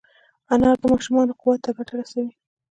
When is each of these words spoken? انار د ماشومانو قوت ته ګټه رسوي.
انار 0.53 0.77
د 0.81 0.83
ماشومانو 0.93 1.37
قوت 1.41 1.59
ته 1.65 1.71
ګټه 1.77 1.93
رسوي. 1.99 2.31